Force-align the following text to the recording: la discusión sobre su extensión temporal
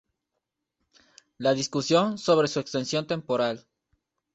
la 1.37 1.53
discusión 1.53 2.17
sobre 2.17 2.47
su 2.47 2.59
extensión 2.59 3.05
temporal 3.05 3.67